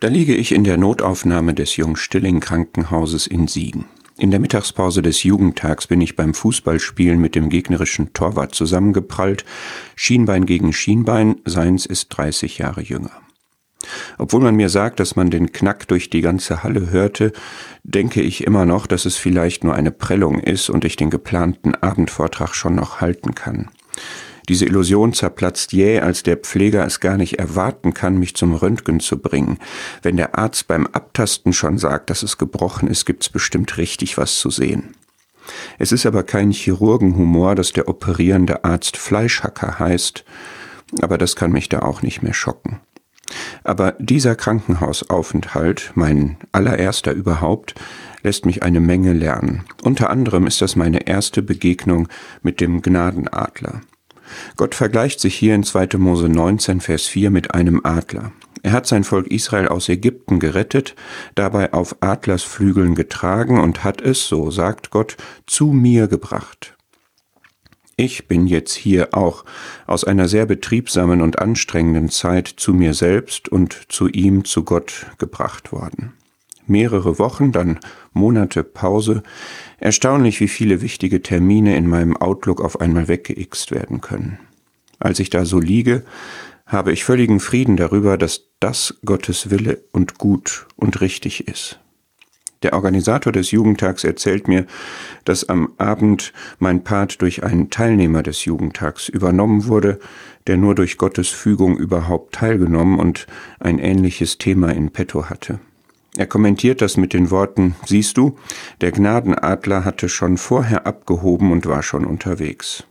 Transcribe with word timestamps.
Da 0.00 0.06
liege 0.06 0.36
ich 0.36 0.52
in 0.52 0.62
der 0.62 0.76
Notaufnahme 0.76 1.54
des 1.54 1.76
Jungstilling-Krankenhauses 1.76 3.26
in 3.26 3.48
Siegen. 3.48 3.86
In 4.16 4.30
der 4.30 4.38
Mittagspause 4.38 5.02
des 5.02 5.24
Jugendtags 5.24 5.88
bin 5.88 6.00
ich 6.00 6.14
beim 6.14 6.34
Fußballspielen 6.34 7.20
mit 7.20 7.34
dem 7.34 7.48
gegnerischen 7.48 8.12
Torwart 8.12 8.54
zusammengeprallt, 8.54 9.44
Schienbein 9.96 10.46
gegen 10.46 10.72
Schienbein, 10.72 11.40
seins 11.44 11.84
ist 11.84 12.10
30 12.10 12.58
Jahre 12.58 12.80
jünger. 12.80 13.10
Obwohl 14.18 14.40
man 14.40 14.54
mir 14.54 14.68
sagt, 14.68 15.00
dass 15.00 15.16
man 15.16 15.30
den 15.30 15.50
Knack 15.50 15.88
durch 15.88 16.10
die 16.10 16.20
ganze 16.20 16.62
Halle 16.62 16.90
hörte, 16.90 17.32
denke 17.82 18.22
ich 18.22 18.44
immer 18.44 18.66
noch, 18.66 18.86
dass 18.86 19.04
es 19.04 19.16
vielleicht 19.16 19.64
nur 19.64 19.74
eine 19.74 19.90
Prellung 19.90 20.38
ist 20.38 20.70
und 20.70 20.84
ich 20.84 20.94
den 20.94 21.10
geplanten 21.10 21.74
Abendvortrag 21.74 22.54
schon 22.54 22.76
noch 22.76 23.00
halten 23.00 23.34
kann. 23.34 23.70
Diese 24.48 24.64
Illusion 24.64 25.12
zerplatzt 25.12 25.72
jäh, 25.72 26.00
als 26.00 26.22
der 26.22 26.38
Pfleger 26.38 26.84
es 26.86 27.00
gar 27.00 27.18
nicht 27.18 27.38
erwarten 27.38 27.92
kann, 27.92 28.18
mich 28.18 28.34
zum 28.34 28.54
Röntgen 28.54 29.00
zu 29.00 29.18
bringen. 29.18 29.58
Wenn 30.02 30.16
der 30.16 30.38
Arzt 30.38 30.68
beim 30.68 30.86
Abtasten 30.86 31.52
schon 31.52 31.78
sagt, 31.78 32.08
dass 32.08 32.22
es 32.22 32.38
gebrochen 32.38 32.88
ist, 32.88 33.04
gibt's 33.04 33.28
bestimmt 33.28 33.76
richtig 33.76 34.16
was 34.16 34.38
zu 34.38 34.50
sehen. 34.50 34.94
Es 35.78 35.92
ist 35.92 36.06
aber 36.06 36.22
kein 36.22 36.50
Chirurgenhumor, 36.50 37.54
dass 37.54 37.72
der 37.72 37.88
operierende 37.88 38.64
Arzt 38.64 38.96
Fleischhacker 38.96 39.78
heißt, 39.78 40.24
aber 41.00 41.18
das 41.18 41.36
kann 41.36 41.52
mich 41.52 41.68
da 41.68 41.80
auch 41.80 42.02
nicht 42.02 42.22
mehr 42.22 42.34
schocken. 42.34 42.80
Aber 43.64 43.94
dieser 43.98 44.34
Krankenhausaufenthalt, 44.34 45.92
mein 45.94 46.38
allererster 46.52 47.12
überhaupt, 47.12 47.74
lässt 48.22 48.46
mich 48.46 48.62
eine 48.62 48.80
Menge 48.80 49.12
lernen. 49.12 49.64
Unter 49.82 50.08
anderem 50.08 50.46
ist 50.46 50.62
das 50.62 50.76
meine 50.76 51.06
erste 51.06 51.42
Begegnung 51.42 52.08
mit 52.42 52.60
dem 52.60 52.80
Gnadenadler. 52.80 53.82
Gott 54.56 54.74
vergleicht 54.74 55.20
sich 55.20 55.34
hier 55.34 55.54
in 55.54 55.62
2. 55.62 55.98
Mose 55.98 56.28
19, 56.28 56.80
Vers 56.80 57.06
4 57.06 57.30
mit 57.30 57.54
einem 57.54 57.80
Adler. 57.84 58.32
Er 58.62 58.72
hat 58.72 58.86
sein 58.86 59.04
Volk 59.04 59.28
Israel 59.28 59.68
aus 59.68 59.88
Ägypten 59.88 60.40
gerettet, 60.40 60.94
dabei 61.34 61.72
auf 61.72 61.96
Adlersflügeln 62.00 62.94
getragen 62.94 63.60
und 63.60 63.84
hat 63.84 64.00
es, 64.00 64.26
so 64.26 64.50
sagt 64.50 64.90
Gott, 64.90 65.16
zu 65.46 65.66
mir 65.66 66.08
gebracht. 66.08 66.76
Ich 67.96 68.28
bin 68.28 68.46
jetzt 68.46 68.74
hier 68.74 69.08
auch 69.12 69.44
aus 69.86 70.04
einer 70.04 70.28
sehr 70.28 70.46
betriebsamen 70.46 71.20
und 71.20 71.38
anstrengenden 71.38 72.10
Zeit 72.10 72.46
zu 72.46 72.72
mir 72.72 72.94
selbst 72.94 73.48
und 73.48 73.86
zu 73.88 74.08
ihm, 74.08 74.44
zu 74.44 74.64
Gott 74.64 75.06
gebracht 75.18 75.72
worden 75.72 76.14
mehrere 76.68 77.18
Wochen, 77.18 77.52
dann 77.52 77.78
Monate 78.12 78.64
Pause. 78.64 79.22
Erstaunlich, 79.78 80.40
wie 80.40 80.48
viele 80.48 80.80
wichtige 80.80 81.22
Termine 81.22 81.76
in 81.76 81.88
meinem 81.88 82.16
Outlook 82.16 82.60
auf 82.60 82.80
einmal 82.80 83.08
weggeixt 83.08 83.70
werden 83.70 84.00
können. 84.00 84.38
Als 84.98 85.20
ich 85.20 85.30
da 85.30 85.44
so 85.44 85.60
liege, 85.60 86.04
habe 86.66 86.92
ich 86.92 87.04
völligen 87.04 87.40
Frieden 87.40 87.76
darüber, 87.76 88.18
dass 88.18 88.44
das 88.60 88.98
Gottes 89.04 89.50
Wille 89.50 89.82
und 89.92 90.18
gut 90.18 90.66
und 90.76 91.00
richtig 91.00 91.48
ist. 91.48 91.80
Der 92.62 92.72
Organisator 92.72 93.32
des 93.32 93.52
Jugendtags 93.52 94.02
erzählt 94.02 94.48
mir, 94.48 94.66
dass 95.24 95.48
am 95.48 95.74
Abend 95.78 96.32
mein 96.58 96.82
Part 96.82 97.22
durch 97.22 97.44
einen 97.44 97.70
Teilnehmer 97.70 98.24
des 98.24 98.44
Jugendtags 98.44 99.08
übernommen 99.08 99.66
wurde, 99.66 100.00
der 100.48 100.56
nur 100.56 100.74
durch 100.74 100.98
Gottes 100.98 101.28
Fügung 101.28 101.78
überhaupt 101.78 102.34
teilgenommen 102.34 102.98
und 102.98 103.28
ein 103.60 103.78
ähnliches 103.78 104.38
Thema 104.38 104.70
in 104.70 104.90
petto 104.90 105.30
hatte. 105.30 105.60
Er 106.18 106.26
kommentiert 106.26 106.82
das 106.82 106.96
mit 106.96 107.12
den 107.12 107.30
Worten, 107.30 107.76
siehst 107.86 108.16
du, 108.16 108.36
der 108.80 108.90
Gnadenadler 108.90 109.84
hatte 109.84 110.08
schon 110.08 110.36
vorher 110.36 110.84
abgehoben 110.84 111.52
und 111.52 111.64
war 111.66 111.84
schon 111.84 112.04
unterwegs. 112.04 112.82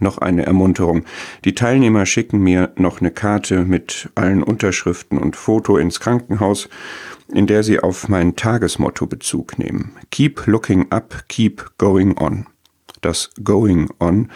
Noch 0.00 0.18
eine 0.18 0.46
Ermunterung. 0.46 1.04
Die 1.44 1.54
Teilnehmer 1.54 2.06
schicken 2.06 2.40
mir 2.40 2.72
noch 2.74 3.00
eine 3.00 3.12
Karte 3.12 3.64
mit 3.64 4.10
allen 4.16 4.42
Unterschriften 4.42 5.16
und 5.16 5.36
Foto 5.36 5.76
ins 5.76 6.00
Krankenhaus, 6.00 6.68
in 7.28 7.46
der 7.46 7.62
sie 7.62 7.78
auf 7.78 8.08
mein 8.08 8.34
Tagesmotto 8.34 9.06
Bezug 9.06 9.56
nehmen. 9.60 9.92
Keep 10.10 10.48
looking 10.48 10.90
up, 10.90 11.28
keep 11.28 11.70
going 11.78 12.18
on. 12.18 12.46
Das 13.00 13.30
going 13.44 13.88
on 14.00 14.28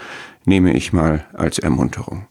nehme 0.45 0.73
ich 0.73 0.93
mal 0.93 1.27
als 1.33 1.59
Ermunterung. 1.59 2.29